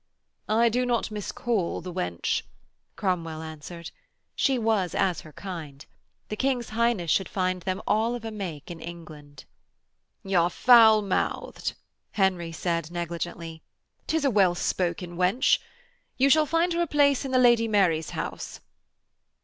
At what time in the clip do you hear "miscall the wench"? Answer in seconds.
1.11-2.41